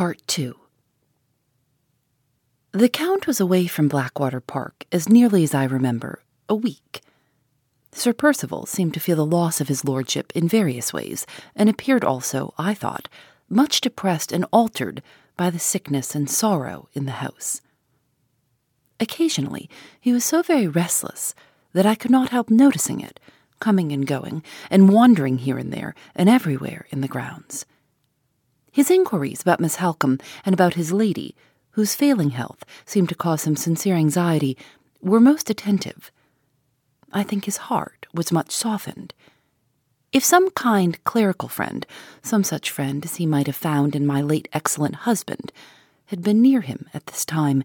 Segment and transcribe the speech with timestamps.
[0.00, 0.56] Part 2
[2.72, 7.02] The Count was away from Blackwater Park, as nearly as I remember, a week.
[7.92, 12.02] Sir Percival seemed to feel the loss of his lordship in various ways, and appeared
[12.02, 13.10] also, I thought,
[13.50, 15.02] much depressed and altered
[15.36, 17.60] by the sickness and sorrow in the house.
[19.00, 19.68] Occasionally,
[20.00, 21.34] he was so very restless
[21.74, 23.20] that I could not help noticing it,
[23.58, 27.66] coming and going, and wandering here and there and everywhere in the grounds.
[28.72, 31.34] His inquiries about Miss Halcombe and about his lady,
[31.72, 34.56] whose failing health seemed to cause him sincere anxiety,
[35.00, 36.10] were most attentive.
[37.12, 39.14] I think his heart was much softened.
[40.12, 41.86] If some kind clerical friend,
[42.22, 45.52] some such friend as he might have found in my late excellent husband,
[46.06, 47.62] had been near him at this time,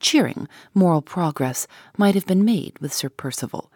[0.00, 3.70] cheering moral progress might have been made with Sir Percival.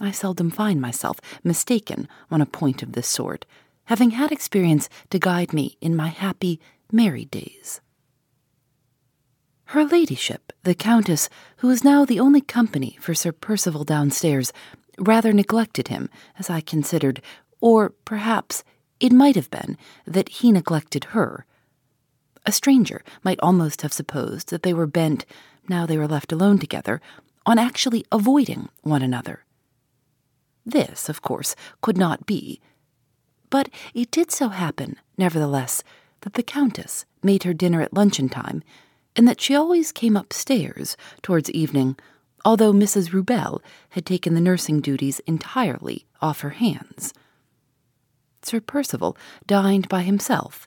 [0.00, 3.46] I seldom find myself mistaken on a point of this sort
[3.86, 7.80] having had experience to guide me in my happy, married days.
[9.66, 14.52] Her ladyship, the Countess, who was now the only company for Sir Percival downstairs,
[14.98, 17.22] rather neglected him, as I considered,
[17.60, 18.64] or perhaps
[19.00, 21.46] it might have been that he neglected her.
[22.44, 25.24] A stranger might almost have supposed that they were bent,
[25.68, 27.00] now they were left alone together,
[27.46, 29.44] on actually avoiding one another.
[30.66, 32.60] This, of course, could not be,
[33.52, 35.84] but it did so happen, nevertheless,
[36.22, 38.62] that the Countess made her dinner at luncheon time,
[39.14, 41.94] and that she always came upstairs towards evening,
[42.46, 43.12] although Mrs.
[43.12, 43.60] Rubelle
[43.90, 47.12] had taken the nursing duties entirely off her hands.
[48.42, 50.66] Sir Percival dined by himself,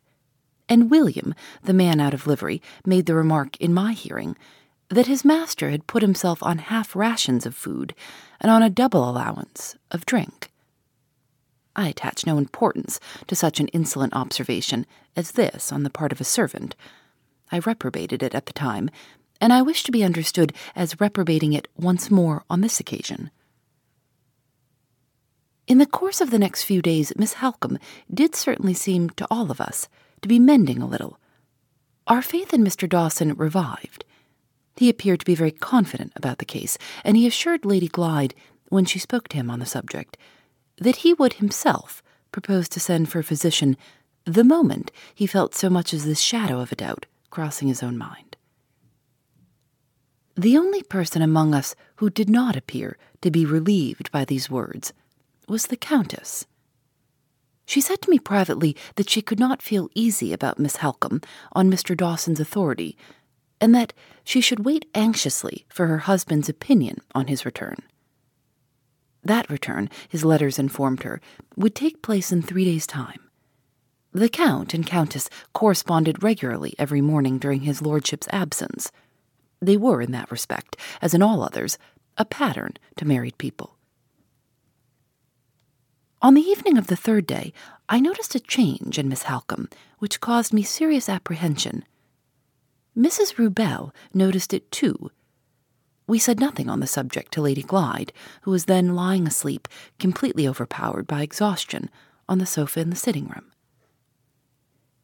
[0.69, 4.37] and William, the man out of livery, made the remark in my hearing
[4.89, 7.95] that his master had put himself on half rations of food
[8.39, 10.51] and on a double allowance of drink.
[11.75, 16.21] I attach no importance to such an insolent observation as this on the part of
[16.21, 16.75] a servant.
[17.51, 18.89] I reprobated it at the time,
[19.41, 23.29] and I wish to be understood as reprobating it once more on this occasion.
[25.67, 27.79] In the course of the next few days, Miss Halcombe
[28.13, 29.89] did certainly seem to all of us
[30.21, 31.19] to be mending a little.
[32.07, 32.87] Our faith in Mr.
[32.87, 34.05] Dawson revived.
[34.75, 38.33] He appeared to be very confident about the case, and he assured Lady Glyde,
[38.69, 40.17] when she spoke to him on the subject,
[40.77, 43.77] that he would himself propose to send for a physician
[44.25, 47.97] the moment he felt so much as the shadow of a doubt crossing his own
[47.97, 48.35] mind.
[50.35, 54.91] The only person among us who did not appear to be relieved by these words
[55.47, 56.45] was the Countess.
[57.65, 61.71] She said to me privately that she could not feel easy about Miss Halcombe on
[61.71, 61.95] Mr.
[61.95, 62.97] Dawson's authority,
[63.61, 63.93] and that
[64.23, 67.77] she should wait anxiously for her husband's opinion on his return.
[69.25, 71.19] That return, his letters informed her,
[71.57, 73.19] would take place in three days' time.
[74.13, 78.91] The Count and Countess corresponded regularly every morning during his lordship's absence.
[79.59, 81.77] They were, in that respect, as in all others,
[82.17, 83.75] a pattern to married people.
[86.21, 87.51] On the evening of the third day,
[87.89, 89.69] I noticed a change in Miss Halcombe,
[89.99, 91.83] which caused me serious apprehension.
[92.97, 93.35] Mrs.
[93.35, 95.11] Rubelle noticed it too,
[96.07, 98.11] we said nothing on the subject to Lady Glyde,
[98.41, 99.67] who was then lying asleep,
[99.99, 101.89] completely overpowered by exhaustion,
[102.29, 103.51] on the sofa in the sitting room.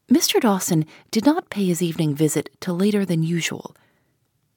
[0.08, 0.40] Mr.
[0.40, 3.74] Dawson did not pay his evening visit till later than usual.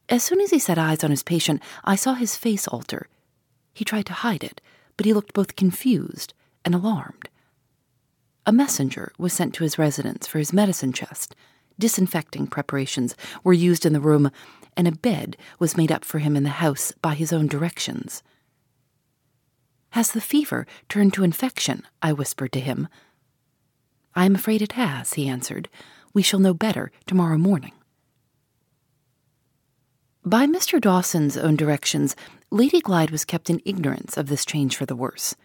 [0.10, 3.08] As soon as he set eyes on his patient, I saw his face alter.
[3.74, 4.62] He tried to hide it,
[4.98, 6.34] but he looked both confused
[6.64, 7.30] and alarmed.
[8.46, 11.36] A messenger was sent to his residence for his medicine chest.
[11.80, 14.31] Disinfecting preparations were used in the room,
[14.77, 18.24] and a bed was made up for him in the house by his own directions.
[19.92, 21.83] Has the fever turned to infection?
[22.01, 22.88] I whispered to him.
[24.13, 25.69] I am afraid it has, he answered.
[26.13, 27.74] We shall know better tomorrow morning.
[30.25, 30.81] By Mr.
[30.81, 32.16] Dawson's own directions,
[32.50, 35.36] Lady Glyde was kept in ignorance of this change for the worse.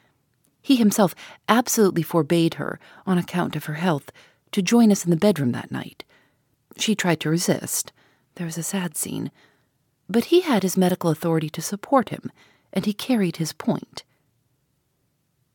[0.62, 1.14] He himself
[1.48, 4.10] absolutely forbade her, on account of her health,
[4.52, 6.04] to join us in the bedroom that night.
[6.76, 7.92] She tried to resist.
[8.40, 9.31] There was a sad scene.
[10.08, 12.32] But he had his medical authority to support him,
[12.72, 14.02] and he carried his point.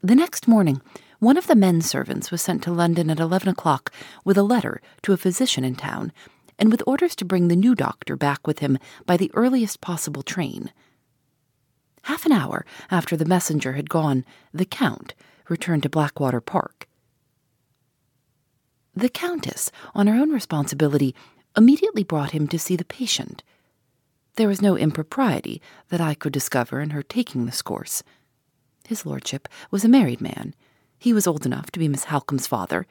[0.04, 0.84] The next morning,
[1.18, 3.92] one of the men servants was sent to London at eleven o'clock
[4.24, 6.12] with a letter to a physician in town,
[6.60, 8.78] and with orders to bring the new doctor back with him
[9.08, 10.72] by the earliest possible train.
[12.04, 14.24] Half an hour after the messenger had gone,
[14.54, 15.16] the Count
[15.50, 16.88] returned to Blackwater Park.
[18.94, 21.16] The Countess, on her own responsibility,
[21.58, 23.44] immediately brought him to see the patient.
[24.36, 28.04] There was no impropriety that I could discover in her taking this course.
[28.88, 30.54] His lordship was a married man.
[31.00, 32.86] He was old enough to be Miss Halcombe's father,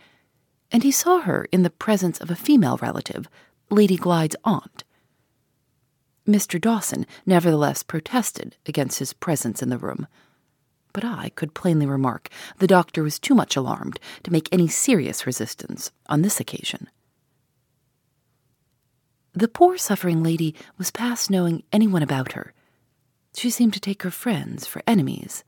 [0.72, 3.28] and he saw her in the presence of a female relative,
[3.70, 4.84] Lady Glyde's aunt.
[6.26, 6.58] Mr.
[6.60, 10.06] Dawson nevertheless protested against his presence in the room.
[10.94, 15.26] But I could plainly remark the doctor was too much alarmed to make any serious
[15.26, 16.88] resistance on this occasion.
[19.36, 22.54] The poor suffering lady was past knowing anyone about her.
[23.34, 25.42] She seemed to take her friends for enemies.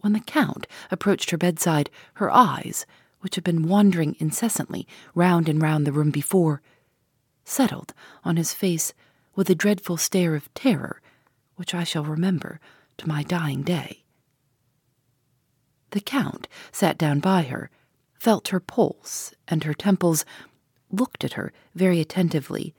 [0.00, 2.84] When the Count approached her bedside, her eyes,
[3.20, 6.60] which had been wandering incessantly round and round the room before,
[7.46, 7.94] settled
[8.24, 8.92] on his face
[9.34, 11.00] with a dreadful stare of terror,
[11.56, 12.60] which I shall remember
[12.98, 14.04] to my dying day.
[15.92, 17.70] The Count sat down by her,
[18.18, 20.26] felt her pulse and her temples,
[20.90, 22.74] looked at her very attentively,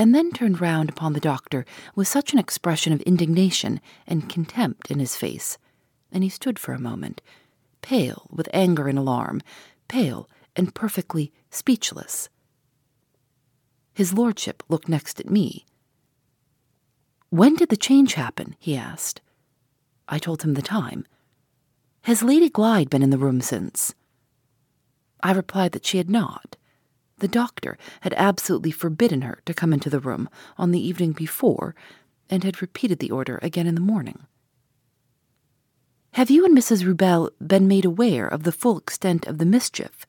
[0.00, 4.90] and then turned round upon the doctor with such an expression of indignation and contempt
[4.90, 5.58] in his face,
[6.10, 7.20] and he stood for a moment,
[7.82, 9.42] pale with anger and alarm,
[9.88, 10.26] pale
[10.56, 12.30] and perfectly speechless.
[13.92, 15.66] His lordship looked next at me.
[17.28, 18.56] When did the change happen?
[18.58, 19.20] he asked.
[20.08, 21.04] I told him the time.
[22.04, 23.94] Has Lady Glyde been in the room since?
[25.22, 26.56] I replied that she had not.
[27.20, 31.74] The doctor had absolutely forbidden her to come into the room on the evening before,
[32.30, 34.26] and had repeated the order again in the morning.
[36.14, 36.84] Have you and Mrs.
[36.84, 40.06] Rubelle been made aware of the full extent of the mischief?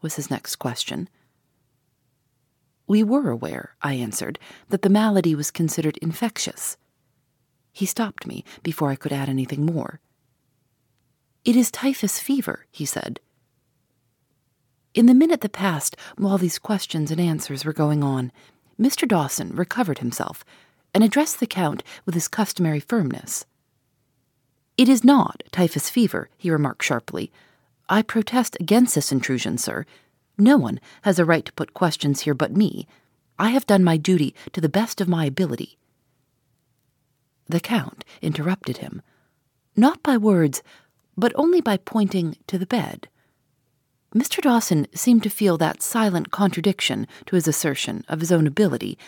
[0.00, 1.08] was his next question.
[2.86, 4.38] We were aware, I answered,
[4.68, 6.76] that the malady was considered infectious.
[7.72, 10.00] He stopped me before I could add anything more.
[11.44, 13.18] It is typhus fever, he said.
[14.94, 18.30] In the minute that passed while these questions and answers were going on,
[18.78, 19.08] Mr.
[19.08, 20.44] Dawson recovered himself
[20.94, 23.46] and addressed the Count with his customary firmness.
[24.76, 27.32] It is not typhus fever, he remarked sharply.
[27.88, 29.86] I protest against this intrusion, sir.
[30.36, 32.86] No one has a right to put questions here but me.
[33.38, 35.78] I have done my duty to the best of my ability.
[37.48, 39.00] The Count interrupted him,
[39.74, 40.62] not by words,
[41.16, 43.08] but only by pointing to the bed.
[44.14, 44.42] Mr.
[44.42, 48.98] Dawson seemed to feel that silent contradiction to his assertion of his own ability,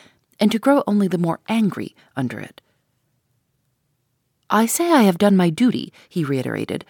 [0.40, 2.60] and to grow only the more angry under it.
[4.48, 6.84] I say I have done my duty, he reiterated.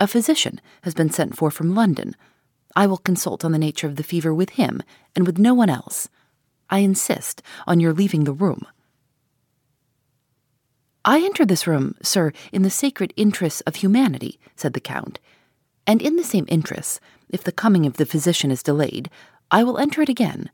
[0.00, 2.16] A physician has been sent for from London.
[2.76, 4.82] I will consult on the nature of the fever with him
[5.14, 6.08] and with no one else.
[6.68, 8.66] I insist on your leaving the room.
[11.04, 15.20] I enter this room, sir, in the sacred interests of humanity, said the Count,
[15.86, 19.10] and in the same interests, if the coming of the physician is delayed,
[19.50, 20.50] I will enter it again.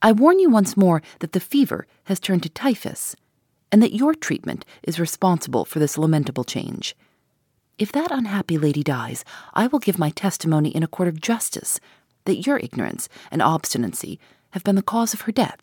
[0.00, 3.16] I warn you once more that the fever has turned to typhus,
[3.70, 6.96] and that your treatment is responsible for this lamentable change.
[7.78, 11.78] If that unhappy lady dies, I will give my testimony in a court of justice
[12.24, 14.18] that your ignorance and obstinacy
[14.50, 15.60] have been the cause of her death.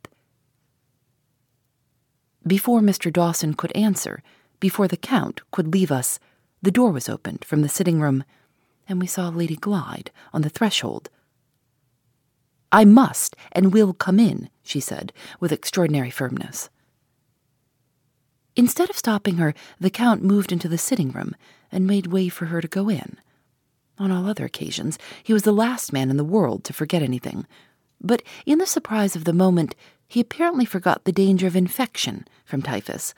[2.45, 3.11] Before Mr.
[3.11, 4.21] Dawson could answer,
[4.59, 6.19] before the Count could leave us,
[6.61, 8.23] the door was opened from the sitting room,
[8.87, 11.09] and we saw Lady Glyde on the threshold.
[12.71, 16.69] I must and will come in, she said, with extraordinary firmness.
[18.55, 21.35] Instead of stopping her, the Count moved into the sitting room
[21.71, 23.17] and made way for her to go in.
[23.97, 27.45] On all other occasions, he was the last man in the world to forget anything.
[28.01, 29.75] But in the surprise of the moment,
[30.07, 33.13] he apparently forgot the danger of infection from typhus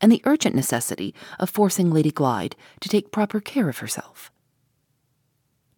[0.00, 4.30] and the urgent necessity of forcing Lady Glyde to take proper care of herself.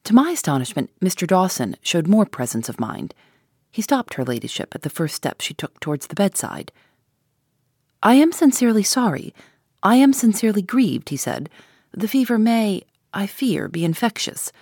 [0.04, 1.26] To my astonishment, Mr.
[1.26, 3.14] Dawson showed more presence of mind.
[3.70, 6.72] He stopped her ladyship at the first step she took towards the bedside.
[8.02, 9.34] I am sincerely sorry.
[9.82, 11.48] I am sincerely grieved, he said.
[11.92, 14.52] The fever may, I fear, be infectious.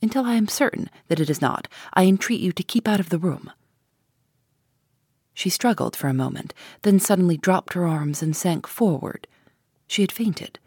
[0.00, 3.10] Until I am certain that it is not, I entreat you to keep out of
[3.10, 3.50] the room.
[5.34, 6.52] She struggled for a moment,
[6.82, 9.26] then suddenly dropped her arms and sank forward.
[9.86, 10.58] She had fainted.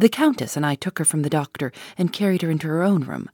[0.00, 3.04] The Countess and I took her from the doctor and carried her into her own
[3.04, 3.28] room.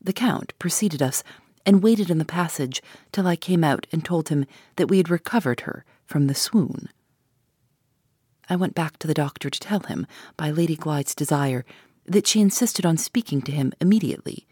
[0.00, 1.24] The Count preceded us,
[1.66, 4.46] and waited in the passage till I came out and told him
[4.76, 6.90] that we had recovered her from the swoon.
[8.48, 11.64] I went back to the doctor to tell him, by Lady Glyde's desire,
[12.04, 14.46] that she insisted on speaking to him immediately.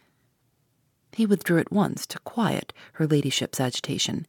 [1.13, 4.27] He withdrew at once to quiet her ladyship's agitation,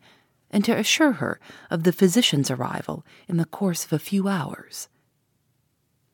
[0.52, 1.40] and to assure her
[1.72, 4.90] of the physician's arrival in the course of a few hours.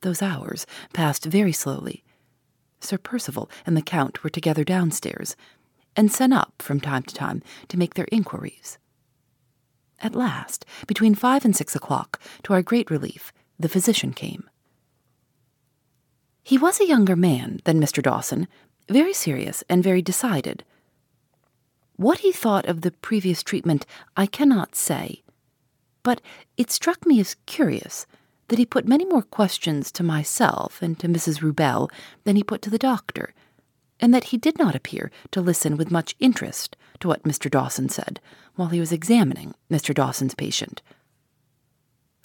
[0.02, 2.04] Those hours passed very slowly.
[2.80, 5.36] Sir Percival and the Count were together downstairs,
[5.96, 8.78] and sent up from time to time to make their inquiries.
[10.00, 14.50] At last, between five and six o'clock, to our great relief, the physician came.
[16.42, 18.02] He was a younger man than Mr.
[18.02, 18.48] Dawson,
[18.88, 20.64] very serious and very decided.
[21.94, 25.22] What he thought of the previous treatment I cannot say,
[26.02, 26.20] but
[26.56, 28.06] it struck me as curious
[28.52, 31.40] that he put many more questions to myself and to Mrs.
[31.40, 31.90] Rubelle
[32.24, 33.32] than he put to the doctor,
[33.98, 37.50] and that he did not appear to listen with much interest to what Mr.
[37.50, 38.20] Dawson said
[38.54, 39.94] while he was examining Mr.
[39.94, 40.82] Dawson's patient.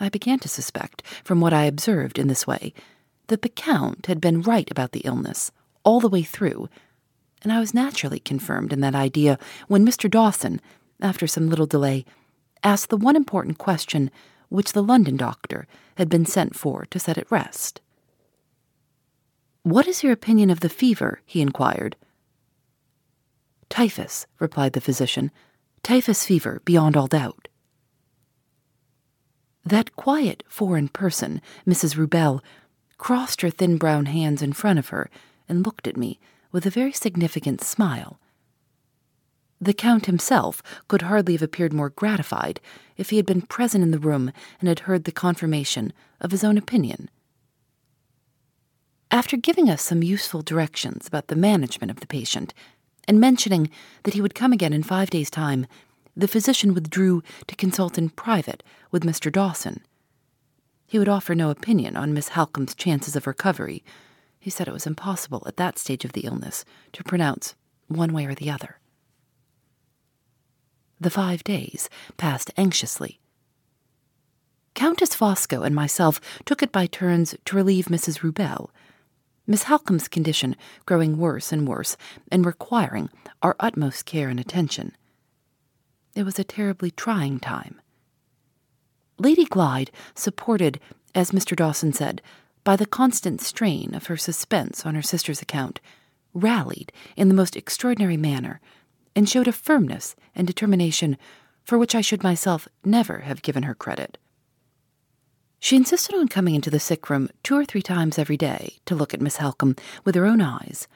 [0.02, 2.74] I began to suspect, from what I observed in this way,
[3.28, 5.54] that the Count had been right about the illness
[5.86, 6.68] all the way through,
[7.42, 10.12] and I was naturally confirmed in that idea when Mr.
[10.12, 10.60] Dawson,
[11.00, 12.04] after some little delay,
[12.66, 14.12] asked the one important question
[14.50, 17.82] which the London doctor had been sent for to set at rest.
[19.64, 21.22] What is your opinion of the fever?
[21.26, 21.96] he inquired.
[23.70, 25.32] Typhus, replied the physician.
[25.84, 27.48] Typhus fever, beyond all doubt.
[29.66, 31.98] That quiet foreign person, Mrs.
[31.98, 32.42] Rubelle,
[32.98, 35.10] crossed her thin brown hands in front of her
[35.50, 36.20] and looked at me
[36.52, 38.20] with a very significant smile.
[39.60, 42.60] The Count himself could hardly have appeared more gratified
[42.96, 46.44] if he had been present in the room and had heard the confirmation of his
[46.44, 47.10] own opinion.
[49.10, 52.54] After giving us some useful directions about the management of the patient,
[53.08, 53.70] and mentioning
[54.04, 55.66] that he would come again in five days' time,
[56.16, 59.32] the physician withdrew to consult in private with Mr.
[59.32, 59.82] Dawson.
[60.86, 63.84] He would offer no opinion on Miss Halcombe's chances of recovery.
[64.40, 67.56] He said it was impossible at that stage of the illness to pronounce
[67.88, 68.80] one way or the other.
[71.00, 73.20] The five days passed anxiously.
[74.74, 78.20] Countess Fosco and myself took it by turns to relieve Mrs.
[78.20, 78.70] Rubelle
[79.50, 81.96] Miss Halcombe's condition growing worse and worse
[82.30, 83.10] and requiring
[83.42, 84.92] our utmost care and attention.
[86.16, 87.80] It was a terribly trying time.
[89.18, 90.80] Lady Glyde, supported,
[91.16, 91.56] as Mr.
[91.56, 92.22] Dawson said,
[92.64, 95.80] by the constant strain of her suspense on her sister's account,
[96.34, 98.60] rallied in the most extraordinary manner
[99.18, 101.18] and showed a firmness and determination
[101.64, 104.20] for which I should myself never have given her credit.
[105.60, 108.94] She insisted on coming into the sick room two or three times every day to
[108.94, 110.88] look at Miss Halcombe with her own eyes,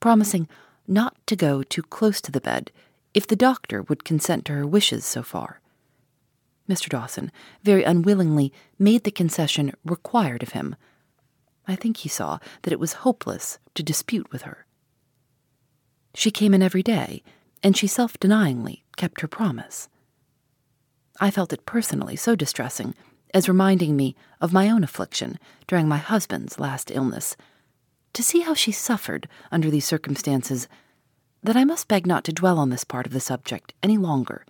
[0.00, 0.48] promising
[0.88, 2.72] not to go too close to the bed
[3.12, 5.60] if the doctor would consent to her wishes so far.
[6.66, 6.88] Mr.
[6.88, 7.30] Dawson
[7.62, 10.76] very unwillingly made the concession required of him.
[11.68, 14.64] I think he saw that it was hopeless to dispute with her.
[16.14, 17.22] She came in every day,
[17.62, 19.88] and she self denyingly kept her promise.
[21.20, 22.94] I felt it personally so distressing
[23.34, 27.36] as reminding me of my own affliction during my husband's last illness,
[28.12, 30.68] to see how she suffered under these circumstances,
[31.42, 34.46] that I must beg not to dwell on this part of the subject any longer.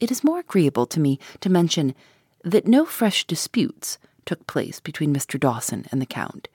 [0.00, 1.94] It is more agreeable to me to mention
[2.44, 5.38] that no fresh disputes took place between Mr.
[5.38, 6.48] Dawson and the Count.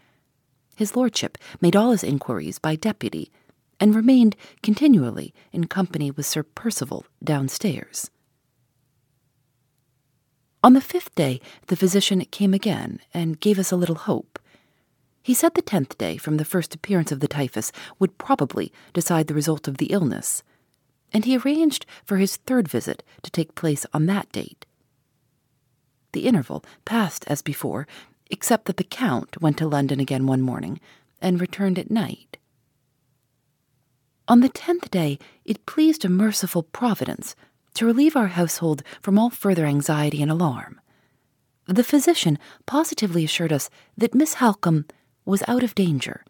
[0.75, 3.31] His lordship made all his inquiries by deputy,
[3.79, 8.09] and remained continually in company with Sir Percival downstairs.
[10.61, 14.39] On the fifth day, the physician came again and gave us a little hope.
[15.23, 19.27] He said the tenth day from the first appearance of the typhus would probably decide
[19.27, 20.43] the result of the illness,
[21.13, 24.65] and he arranged for his third visit to take place on that date.
[26.11, 27.87] The interval passed as before,
[28.31, 30.79] except that the Count went to London again one morning
[31.21, 32.38] and returned at night.
[34.29, 37.35] On the tenth day, it pleased a merciful providence
[37.73, 40.79] to relieve our household from all further anxiety and alarm.
[41.65, 44.85] The physician positively assured us that Miss Halcombe
[45.25, 46.23] was out of danger.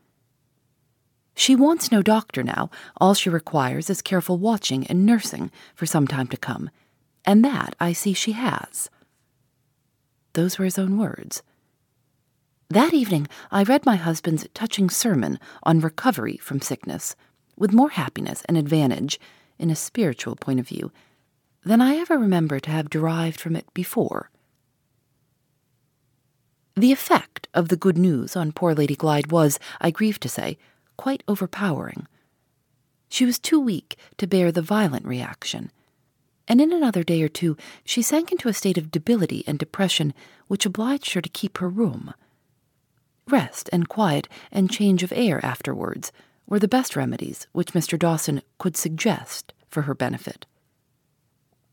[1.35, 2.69] She wants no doctor now.
[2.97, 6.69] All she requires is careful watching and nursing for some time to come,
[7.25, 8.89] and that I see she has.
[10.33, 11.43] Those were his own words.
[12.69, 17.15] That evening, I read my husband's touching sermon on recovery from sickness
[17.59, 19.19] with more happiness and advantage,
[19.59, 20.91] in a spiritual point of view,
[21.63, 24.31] than I ever remember to have derived from it before.
[26.75, 30.57] The effect of the good news on poor Lady Glyde was, I grieve to say,
[30.95, 32.07] quite overpowering.
[33.09, 35.71] She was too weak to bear the violent reaction,
[36.47, 40.13] and in another day or two she sank into a state of debility and depression
[40.47, 42.13] which obliged her to keep her room.
[43.27, 46.13] Rest and quiet and change of air afterwards
[46.49, 47.97] were the best remedies which Mr.
[47.97, 50.45] Dawson could suggest for her benefit.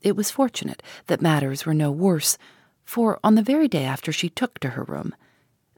[0.03, 2.39] It was fortunate that matters were no worse,
[2.85, 5.15] for on the very day after she took to her room,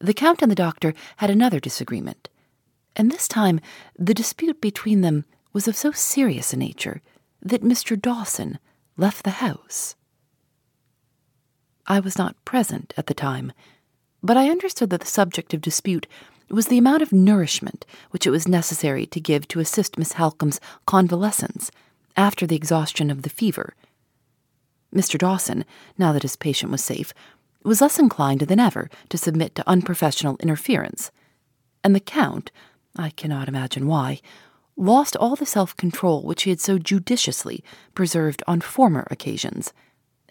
[0.00, 2.28] the Count and the doctor had another disagreement,
[2.94, 3.60] and this time
[3.98, 7.00] the dispute between them was of so serious a nature
[7.40, 8.00] that Mr.
[8.00, 8.58] Dawson
[8.96, 9.94] left the house.
[11.86, 13.52] I was not present at the time,
[14.22, 16.06] but I understood that the subject of dispute
[16.54, 20.60] was the amount of nourishment which it was necessary to give to assist Miss Halcombe's
[20.86, 21.70] convalescence
[22.16, 23.74] after the exhaustion of the fever.
[24.94, 25.18] Mr.
[25.18, 25.64] Dawson,
[25.98, 27.12] now that his patient was safe,
[27.62, 31.10] was less inclined than ever to submit to unprofessional interference,
[31.84, 32.50] and the Count,
[32.96, 34.20] I cannot imagine why,
[34.76, 37.62] lost all the self control which he had so judiciously
[37.94, 39.72] preserved on former occasions,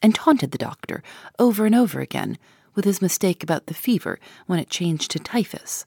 [0.01, 1.03] and taunted the doctor
[1.37, 2.37] over and over again
[2.75, 5.85] with his mistake about the fever when it changed to typhus.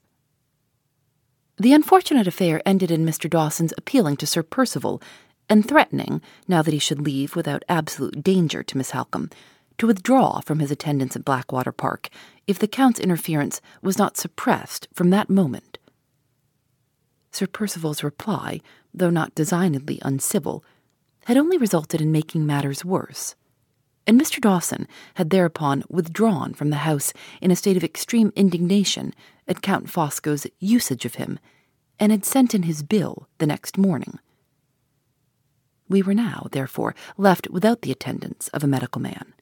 [1.61, 3.29] The unfortunate affair ended in Mr.
[3.29, 4.99] Dawson's appealing to Sir Percival
[5.47, 9.29] and threatening, now that he should leave without absolute danger to Miss Halcombe,
[9.77, 12.09] to withdraw from his attendance at Blackwater Park
[12.47, 15.77] if the Count's interference was not suppressed from that moment.
[17.29, 18.59] Sir Percival's reply,
[18.91, 20.63] though not designedly uncivil,
[21.25, 23.35] had only resulted in making matters worse
[24.07, 24.41] and Mr.
[24.41, 29.13] Dawson had thereupon withdrawn from the house in a state of extreme indignation
[29.51, 31.37] at Count Fosco's usage of him,
[31.99, 34.17] and had sent in his bill the next morning.
[35.89, 39.33] We were now, therefore, left without the attendance of a medical man.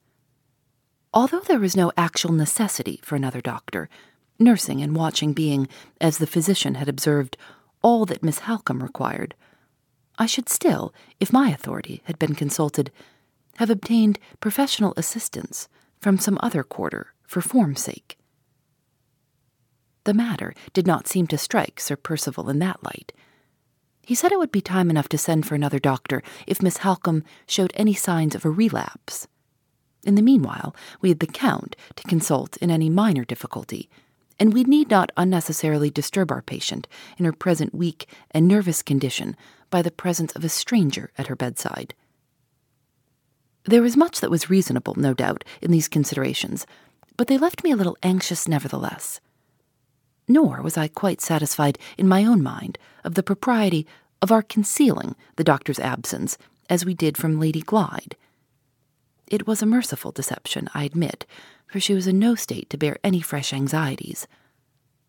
[1.14, 3.88] Although there was no actual necessity for another doctor,
[4.36, 5.68] nursing and watching being,
[6.00, 7.36] as the physician had observed,
[7.80, 9.36] all that Miss Halcombe required,
[10.18, 12.90] I should still, if my authority had been consulted,
[13.58, 15.68] have obtained professional assistance
[16.00, 18.19] from some other quarter for form's sake.
[20.04, 23.12] The matter did not seem to strike Sir Percival in that light.
[24.02, 27.24] He said it would be time enough to send for another doctor if Miss Halcombe
[27.46, 29.28] showed any signs of a relapse.
[30.04, 33.90] In the meanwhile, we had the Count to consult in any minor difficulty,
[34.38, 39.36] and we need not unnecessarily disturb our patient in her present weak and nervous condition
[39.68, 41.94] by the presence of a stranger at her bedside.
[43.64, 46.66] There was much that was reasonable, no doubt, in these considerations,
[47.18, 49.20] but they left me a little anxious nevertheless.
[50.30, 53.84] Nor was I quite satisfied in my own mind of the propriety
[54.22, 56.38] of our concealing the doctor's absence
[56.68, 58.14] as we did from Lady Glyde.
[59.26, 61.26] It was a merciful deception, I admit,
[61.66, 64.28] for she was in no state to bear any fresh anxieties.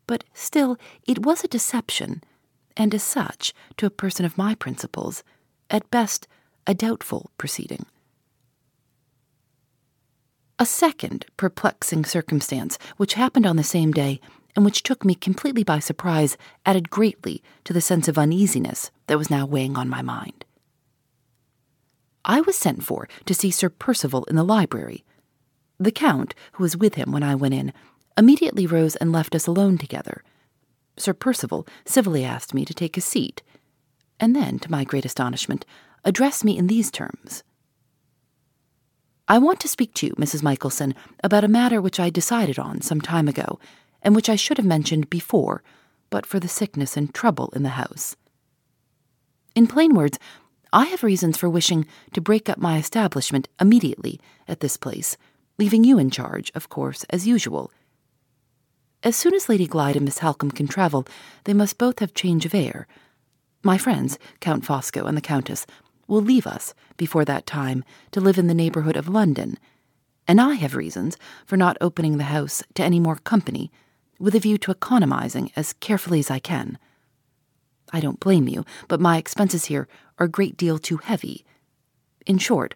[0.07, 0.75] But still,
[1.07, 2.23] it was a deception,
[2.75, 5.23] and as such, to a person of my principles,
[5.69, 6.27] at best,
[6.65, 7.85] a doubtful proceeding.
[10.57, 14.19] A second perplexing circumstance, which happened on the same day
[14.55, 19.17] and which took me completely by surprise, added greatly to the sense of uneasiness that
[19.17, 20.45] was now weighing on my mind.
[22.23, 25.03] I was sent for to see Sir Percival in the library.
[25.79, 27.73] The Count, who was with him when I went in,
[28.17, 30.23] immediately rose and left us alone together.
[30.97, 33.41] Sir Percival civilly asked me to take a seat,
[34.19, 35.65] and then, to my great astonishment,
[36.03, 37.43] addressed me in these terms.
[39.27, 40.43] I want to speak to you, Mrs.
[40.43, 43.59] Michelson, about a matter which I decided on some time ago,
[44.01, 45.63] and which I should have mentioned before,
[46.09, 48.15] but for the sickness and trouble in the house.
[49.55, 50.17] In plain words,
[50.73, 55.17] I have reasons for wishing to break up my establishment immediately at this place,
[55.59, 57.71] leaving you in charge, of course, as usual.
[59.03, 61.05] As soon as Lady Glyde and Miss Halcombe can travel,
[61.43, 62.87] they must both have change of air.
[63.63, 65.65] My friends, Count Fosco and the Countess,
[66.07, 69.57] will leave us before that time to live in the neighborhood of London,
[70.27, 73.71] and I have reasons for not opening the house to any more company,
[74.21, 76.77] with a view to economizing as carefully as I can.
[77.91, 79.87] I don't blame you, but my expenses here
[80.19, 81.45] are a great deal too heavy.
[82.25, 82.75] In short,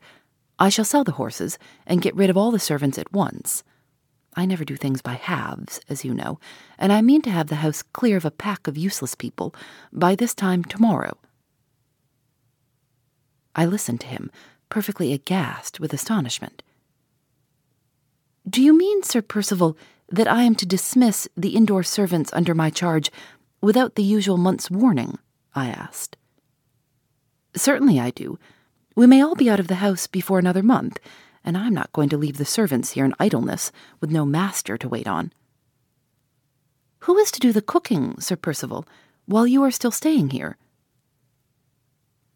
[0.57, 3.63] I shall sell the horses and get rid of all the servants at once.
[4.35, 6.39] I never do things by halves, as you know,
[6.77, 9.55] and I mean to have the house clear of a pack of useless people
[9.93, 11.17] by this time tomorrow.
[13.55, 14.29] I listened to him,
[14.67, 16.63] perfectly aghast with astonishment.
[18.47, 19.77] Do you mean, Sir Percival,
[20.09, 23.11] that I am to dismiss the indoor servants under my charge
[23.61, 25.17] without the usual month's warning?
[25.53, 26.17] I asked.
[27.55, 28.37] Certainly I do.
[28.95, 30.99] We may all be out of the house before another month,
[31.43, 34.89] and I'm not going to leave the servants here in idleness with no master to
[34.89, 35.31] wait on.
[36.99, 38.85] Who is to do the cooking, Sir Percival,
[39.25, 40.57] while you are still staying here?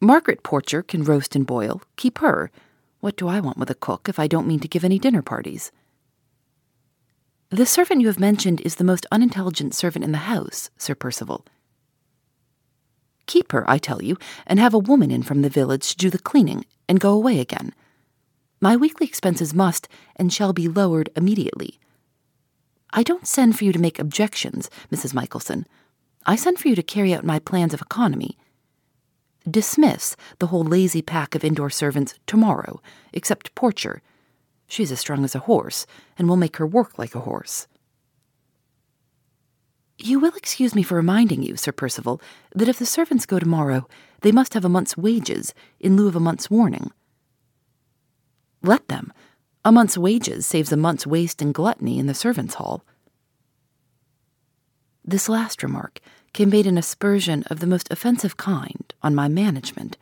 [0.00, 1.82] Margaret Porcher can roast and boil.
[1.96, 2.50] Keep her.
[3.00, 5.22] What do I want with a cook if I don't mean to give any dinner
[5.22, 5.72] parties?
[7.52, 11.44] The servant you have mentioned is the most unintelligent servant in the house, Sir Percival.
[13.26, 16.10] Keep her, I tell you, and have a woman in from the village to do
[16.10, 17.74] the cleaning and go away again.
[18.60, 21.80] My weekly expenses must and shall be lowered immediately.
[22.92, 25.12] I don't send for you to make objections, Mrs.
[25.12, 25.66] Michelson.
[26.24, 28.38] I send for you to carry out my plans of economy.
[29.50, 32.80] Dismiss the whole lazy pack of indoor servants tomorrow,
[33.12, 34.02] except Porcher.
[34.70, 35.84] She's as strong as a horse,
[36.16, 37.66] and we'll make her work like a horse.
[39.98, 42.22] You will excuse me for reminding you, Sir Percival,
[42.54, 43.88] that if the servants go tomorrow,
[44.20, 46.92] they must have a month's wages in lieu of a month's warning.
[48.62, 49.12] Let them.
[49.64, 52.84] A month's wages saves a month's waste and gluttony in the servants' hall.
[55.04, 55.98] This last remark
[56.32, 59.98] conveyed an aspersion of the most offensive kind on my management.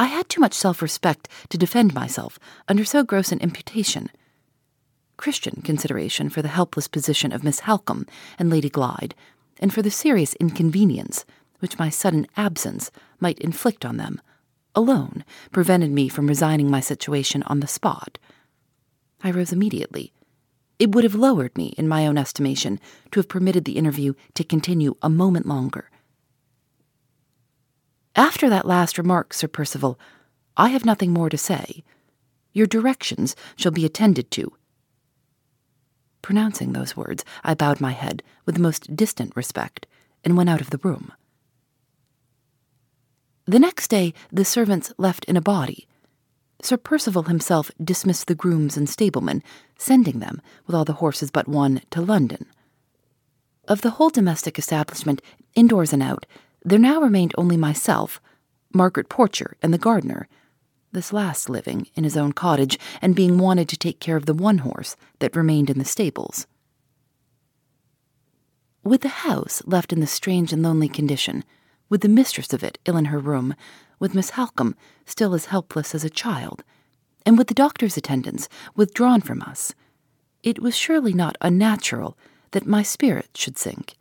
[0.00, 4.08] I had too much self respect to defend myself under so gross an imputation.
[5.18, 8.08] Christian consideration for the helpless position of Miss Halcombe
[8.38, 9.12] and Lady Glyde,
[9.58, 11.26] and for the serious inconvenience
[11.58, 14.22] which my sudden absence might inflict on them,
[14.74, 18.16] alone prevented me from resigning my situation on the spot.
[19.22, 20.14] I rose immediately.
[20.78, 24.44] It would have lowered me in my own estimation to have permitted the interview to
[24.44, 25.89] continue a moment longer.
[28.16, 29.98] After that last remark, Sir Percival,
[30.56, 31.84] I have nothing more to say.
[32.52, 34.52] Your directions shall be attended to.
[36.22, 39.86] Pronouncing those words, I bowed my head with the most distant respect
[40.24, 41.12] and went out of the room.
[43.46, 45.88] The next day, the servants left in a body.
[46.62, 49.42] Sir Percival himself dismissed the grooms and stablemen,
[49.78, 52.46] sending them, with all the horses but one, to London.
[53.66, 55.22] Of the whole domestic establishment,
[55.54, 56.26] indoors and out,
[56.64, 58.20] there now remained only myself,
[58.72, 60.28] Margaret Porcher, and the gardener,
[60.92, 64.34] this last living in his own cottage and being wanted to take care of the
[64.34, 66.46] one horse that remained in the stables.
[68.82, 71.44] With the house left in this strange and lonely condition,
[71.88, 73.54] with the mistress of it ill in her room,
[73.98, 76.64] with Miss Halcombe still as helpless as a child,
[77.26, 79.74] and with the doctor's attendants withdrawn from us,
[80.42, 82.16] it was surely not unnatural
[82.52, 83.94] that my spirit should sink,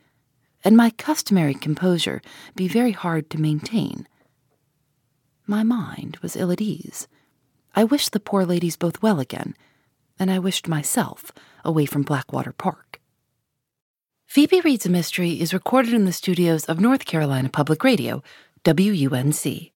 [0.64, 2.22] and my customary composure
[2.56, 4.08] be very hard to maintain.
[5.46, 7.08] My mind was ill at ease.
[7.76, 9.56] I wished the poor ladies both well again,
[10.20, 11.32] and I wished myself
[11.64, 13.00] away from Blackwater Park.
[14.28, 18.22] Phoebe Reads a Mystery is recorded in the studios of North Carolina Public Radio,
[18.64, 19.72] WUNC.